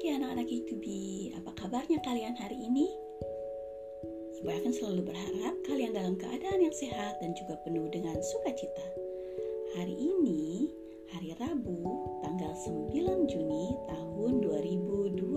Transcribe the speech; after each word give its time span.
pagi 0.00 0.16
anak-anak 0.16 0.48
ITB, 0.48 0.84
apa 1.36 1.52
kabarnya 1.60 2.00
kalian 2.00 2.32
hari 2.32 2.56
ini? 2.56 2.88
Ibu 4.40 4.48
akan 4.48 4.72
selalu 4.72 5.12
berharap 5.12 5.52
kalian 5.68 5.92
dalam 5.92 6.16
keadaan 6.16 6.64
yang 6.64 6.72
sehat 6.72 7.20
dan 7.20 7.36
juga 7.36 7.60
penuh 7.68 7.84
dengan 7.92 8.16
sukacita. 8.16 8.86
Hari 9.76 9.92
ini, 9.92 10.72
hari 11.12 11.36
Rabu, 11.36 11.84
tanggal 12.24 12.48
9 12.64 13.28
Juni 13.28 13.76
tahun 13.92 14.40
2021. 14.40 15.36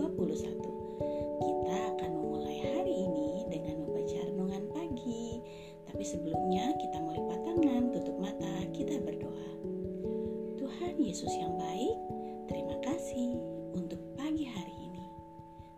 Kita 1.44 1.76
akan 2.00 2.10
memulai 2.24 2.64
hari 2.64 2.96
ini 3.04 3.44
dengan 3.52 3.84
membaca 3.84 4.16
renungan 4.16 4.64
pagi. 4.72 5.44
Tapi 5.92 6.04
sebelumnya 6.08 6.72
kita 6.80 7.04
mau 7.04 7.12
lipat 7.12 7.40
tangan, 7.52 7.92
tutup 7.92 8.16
mata, 8.16 8.56
kita 8.72 8.96
berdoa. 9.04 9.60
Tuhan 10.56 11.04
Yesus 11.04 11.36
yang 11.36 11.52
baik, 11.60 12.00
terima 12.48 12.80
kasih 12.80 13.36
untuk 13.76 14.00
hari 14.52 14.76
ini. 14.92 15.06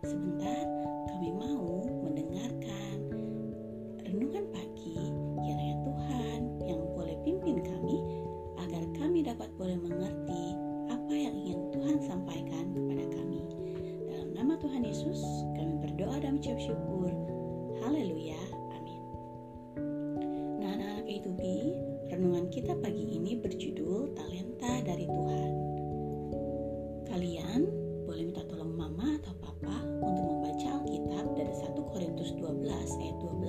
Sebentar 0.02 0.66
kami 1.06 1.30
mau 1.30 1.86
mendengarkan 2.02 2.98
renungan 4.02 4.44
pagi 4.50 4.98
kiranya 5.46 5.76
Tuhan 5.86 6.40
yang 6.66 6.80
boleh 6.98 7.16
pimpin 7.22 7.62
kami 7.62 8.02
agar 8.58 8.82
kami 8.98 9.22
dapat 9.22 9.50
boleh 9.54 9.78
mengerti 9.78 10.58
apa 10.90 11.14
yang 11.14 11.34
ingin 11.38 11.60
Tuhan 11.70 11.96
sampaikan 12.02 12.74
kepada 12.74 13.04
kami. 13.14 13.42
Dalam 14.10 14.28
nama 14.34 14.54
Tuhan 14.58 14.82
Yesus 14.82 15.22
kami 15.54 15.78
berdoa 15.86 16.18
dan 16.18 16.42
mengucap 16.42 16.58
syukur. 16.58 17.10
Haleluya. 17.86 18.40
Amin. 18.74 19.02
Nah, 20.58 20.74
anak-anak 20.74 21.06
A2B, 21.06 21.42
renungan 22.10 22.46
kita 22.50 22.74
pagi 22.82 23.05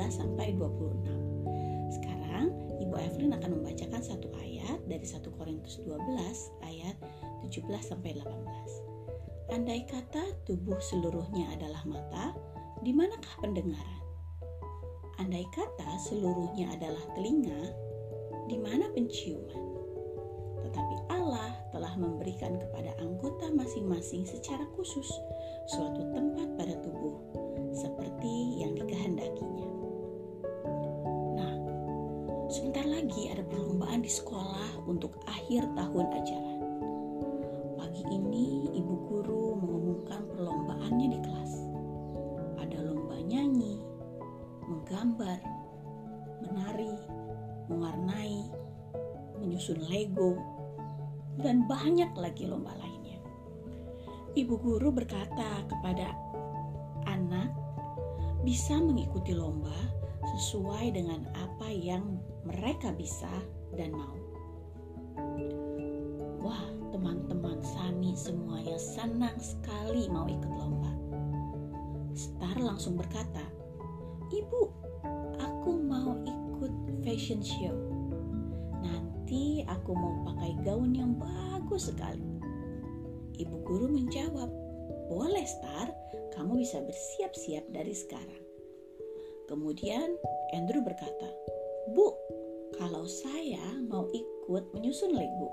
sampai 0.10 0.56
26. 0.56 1.94
Sekarang 1.94 2.52
Ibu 2.80 2.96
Evelyn 2.96 3.34
akan 3.36 3.52
membacakan 3.62 4.02
satu 4.04 4.32
ayat 4.40 4.80
dari 4.88 5.04
1 5.04 5.24
Korintus 5.36 5.80
12 5.84 5.98
ayat 6.68 6.96
17 7.44 7.64
sampai 7.84 8.18
18. 8.20 8.98
Andai 9.48 9.88
kata 9.88 10.44
tubuh 10.44 10.76
seluruhnya 10.84 11.48
adalah 11.56 11.80
mata, 11.88 12.36
di 12.84 12.92
manakah 12.92 13.32
pendengaran? 13.40 14.04
Andai 15.24 15.48
kata 15.56 15.98
seluruhnya 16.04 16.68
adalah 16.76 17.02
telinga, 17.16 17.72
di 18.52 18.60
mana 18.60 18.92
penciuman? 18.92 19.64
Tetapi 20.68 20.96
Allah 21.10 21.56
telah 21.72 21.96
memberikan 21.96 22.60
kepada 22.60 22.92
anggota 23.00 23.48
masing-masing 23.56 24.28
secara 24.28 24.68
khusus 24.76 25.08
suatu 25.72 26.04
tempat 26.12 26.48
pada 26.60 26.76
tubuh, 26.84 27.16
seperti 27.72 28.62
yang 28.62 28.76
dikehendakinya. 28.76 29.77
Sebentar 32.48 32.88
lagi 32.88 33.28
ada 33.28 33.44
perlombaan 33.44 34.00
di 34.00 34.08
sekolah 34.08 34.88
untuk 34.88 35.20
akhir 35.28 35.68
tahun 35.76 36.08
ajaran. 36.16 36.60
Pagi 37.76 38.08
ini, 38.08 38.72
ibu 38.72 38.96
guru 39.04 39.60
mengumumkan 39.60 40.24
perlombaannya 40.32 41.08
di 41.12 41.20
kelas. 41.28 41.54
Ada 42.56 42.88
lomba 42.88 43.20
nyanyi, 43.20 43.84
menggambar, 44.64 45.44
menari, 46.40 46.96
mewarnai, 47.68 48.40
menyusun 49.44 49.84
Lego, 49.92 50.40
dan 51.44 51.68
banyak 51.68 52.16
lagi 52.16 52.48
lomba 52.48 52.72
lainnya. 52.80 53.20
Ibu 54.40 54.56
guru 54.56 54.96
berkata 54.96 55.68
kepada 55.68 56.16
anak 57.12 57.52
bisa 58.48 58.80
mengikuti 58.80 59.36
lomba 59.36 59.76
sesuai 60.40 60.96
dengan 60.96 61.28
apa 61.36 61.68
yang 61.68 62.24
mereka 62.48 62.96
bisa 62.96 63.30
dan 63.76 63.92
mau. 63.92 64.16
Wah, 66.40 66.64
teman-teman 66.96 67.60
Sani 67.60 68.16
semuanya 68.16 68.80
senang 68.80 69.36
sekali 69.36 70.08
mau 70.08 70.26
ikut 70.32 70.54
lomba. 70.56 70.94
Star 72.16 72.56
langsung 72.58 72.96
berkata, 72.96 73.44
"Ibu, 74.32 74.62
aku 75.44 75.72
mau 75.76 76.16
ikut 76.24 76.74
fashion 77.04 77.44
show." 77.44 77.76
Nanti 78.80 79.68
aku 79.68 79.92
mau 79.92 80.24
pakai 80.32 80.56
gaun 80.64 80.96
yang 80.96 81.20
bagus 81.20 81.92
sekali. 81.92 82.24
Ibu 83.38 83.56
guru 83.68 83.92
menjawab, 83.92 84.50
boleh 85.12 85.46
Star, 85.46 85.94
kamu 86.34 86.64
bisa 86.64 86.82
bersiap-siap 86.82 87.70
dari 87.70 87.94
sekarang. 87.94 88.44
Kemudian 89.48 90.18
Andrew 90.52 90.84
berkata, 90.84 91.30
Bu, 91.96 92.08
kalau 92.76 93.08
saya 93.08 93.64
mau 93.88 94.08
ikut 94.12 94.64
menyusun 94.76 95.16
Lego, 95.16 95.50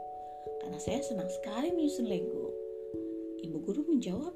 karena 0.63 0.79
saya 0.83 0.99
senang 1.05 1.31
sekali 1.31 1.71
menyusun 1.71 2.11
Lego. 2.11 2.51
Ibu 3.45 3.59
guru 3.63 3.87
menjawab, 3.87 4.35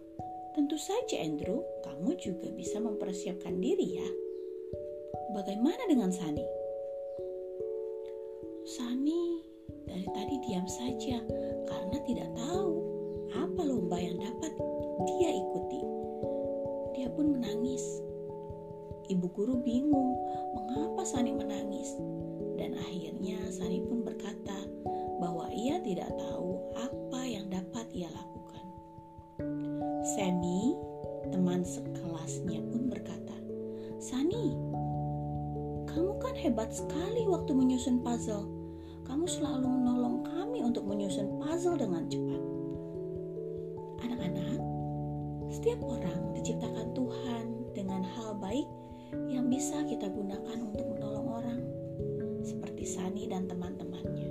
tentu 0.54 0.78
saja 0.78 1.18
Andrew, 1.18 1.64
kamu 1.82 2.14
juga 2.20 2.48
bisa 2.54 2.78
mempersiapkan 2.78 3.58
diri 3.58 3.98
ya. 3.98 4.08
Bagaimana 5.34 5.82
dengan 5.90 6.14
Sani? 6.14 6.46
Sani 8.68 9.42
dari 9.88 10.06
tadi 10.12 10.34
diam 10.44 10.68
saja 10.68 11.18
karena 11.66 11.98
tidak 12.04 12.30
tahu 12.36 12.72
apa 13.32 13.60
lomba 13.64 13.96
yang 13.96 14.20
dapat 14.20 14.52
dia 15.08 15.30
ikuti. 15.32 15.80
Dia 16.96 17.08
pun 17.12 17.36
menangis. 17.36 18.07
Ibu 19.08 19.26
guru 19.32 19.54
bingung 19.64 20.20
mengapa 20.52 21.02
Sani 21.08 21.32
menangis. 21.32 21.96
Dan 22.60 22.76
akhirnya 22.76 23.40
Sani 23.48 23.80
pun 23.88 24.04
berkata 24.04 24.56
bahwa 25.16 25.48
ia 25.48 25.80
tidak 25.80 26.12
tahu 26.20 26.60
apa 26.76 27.20
yang 27.24 27.48
dapat 27.48 27.88
ia 27.96 28.12
lakukan. 28.12 28.64
Semi, 30.14 30.76
teman 31.32 31.64
sekelasnya 31.64 32.60
pun 32.68 32.92
berkata, 32.92 33.36
Sani, 33.96 34.54
kamu 35.88 36.12
kan 36.20 36.34
hebat 36.36 36.70
sekali 36.70 37.24
waktu 37.24 37.50
menyusun 37.56 38.04
puzzle 38.04 38.58
kamu 39.08 39.24
selalu 39.24 39.64
menolong 39.72 40.20
kami 40.20 40.60
untuk 40.60 40.84
menyusun 40.84 41.40
puzzle 41.40 41.80
dengan 41.80 42.04
cepat. 42.12 42.42
Anak-anak, 44.04 44.60
setiap 45.48 45.80
orang 45.80 46.36
diciptakan 46.36 46.92
Tuhan 46.92 47.44
dengan 47.72 48.04
hal 48.04 48.36
baik 48.36 48.68
yang 49.28 49.48
bisa 49.48 49.84
kita 49.88 50.08
gunakan 50.08 50.58
untuk 50.60 50.86
menolong 50.96 51.28
orang, 51.40 51.60
seperti 52.44 52.84
Sani 52.84 53.28
dan 53.28 53.48
teman-temannya. 53.48 54.30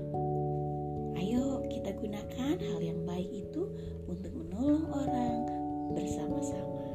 Ayo 1.18 1.66
kita 1.70 1.94
gunakan 1.98 2.56
hal 2.58 2.80
yang 2.82 3.02
baik 3.06 3.30
itu 3.30 3.70
untuk 4.06 4.34
menolong 4.34 4.86
orang 4.94 5.38
bersama-sama. 5.98 6.86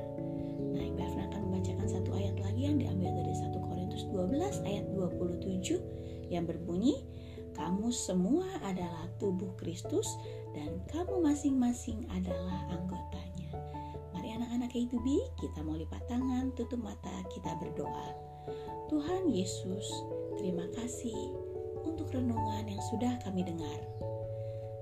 Nah, 0.72 0.82
Ibu 0.82 1.00
akan 1.02 1.40
membacakan 1.50 1.88
satu 1.88 2.10
ayat 2.14 2.36
lagi 2.40 2.62
yang 2.70 2.78
diambil 2.78 3.10
dari 3.18 3.34
1 3.34 3.50
Korintus 3.58 4.04
12 4.08 4.62
ayat 4.68 4.84
27 4.94 6.32
yang 6.32 6.48
berbunyi, 6.48 7.02
kamu 7.52 7.92
semua 7.92 8.48
adalah 8.64 9.04
tubuh 9.20 9.52
Kristus 9.60 10.08
dan 10.56 10.80
kamu 10.88 11.20
masing-masing 11.20 12.08
adalah 12.08 12.64
anggotanya. 12.72 13.31
Anak-anak 14.32 14.72
B, 14.72 15.06
kita 15.36 15.60
mau 15.60 15.76
lipat 15.76 16.08
tangan, 16.08 16.56
tutup 16.56 16.80
mata, 16.80 17.12
kita 17.28 17.52
berdoa. 17.60 18.08
Tuhan 18.88 19.28
Yesus, 19.28 19.84
terima 20.40 20.64
kasih 20.72 21.16
untuk 21.84 22.08
renungan 22.10 22.64
yang 22.64 22.82
sudah 22.88 23.12
kami 23.22 23.44
dengar. 23.44 23.80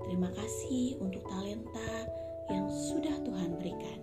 Terima 0.07 0.31
kasih 0.39 1.03
untuk 1.03 1.27
talenta 1.27 2.07
yang 2.47 2.71
sudah 2.71 3.19
Tuhan 3.27 3.59
berikan. 3.59 4.01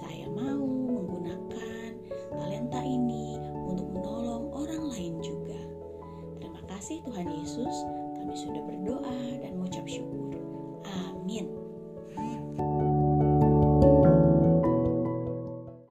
Saya 0.00 0.26
mau 0.32 0.64
menggunakan 0.64 2.00
talenta 2.32 2.80
ini 2.80 3.36
untuk 3.68 3.92
menolong 3.92 4.56
orang 4.56 4.82
lain 4.88 5.20
juga 5.20 5.60
kasih 6.80 7.04
Tuhan 7.04 7.28
Yesus, 7.28 7.76
kami 8.16 8.32
sudah 8.40 8.64
berdoa 8.64 9.20
dan 9.44 9.52
mengucap 9.60 9.84
syukur. 9.84 10.32
Amin. 10.88 11.59